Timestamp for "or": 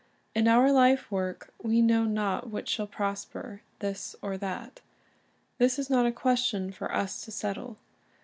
4.23-4.35